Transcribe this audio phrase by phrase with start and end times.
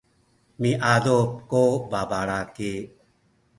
[0.61, 2.73] miadup ku babalaki.